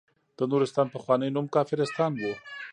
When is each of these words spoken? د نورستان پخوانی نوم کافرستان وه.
د 0.37 0.39
نورستان 0.51 0.87
پخوانی 0.93 1.29
نوم 1.35 1.45
کافرستان 1.55 2.11
وه. 2.21 2.33